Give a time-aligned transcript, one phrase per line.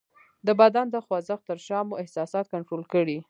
[0.47, 3.17] د بدن د خوځښت تر شا مو احساسات کنټرول کړئ: